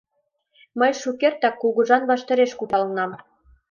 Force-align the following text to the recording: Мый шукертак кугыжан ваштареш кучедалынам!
Мый 0.79 0.91
шукертак 1.01 1.55
кугыжан 1.61 2.03
ваштареш 2.11 2.51
кучедалынам! 2.59 3.11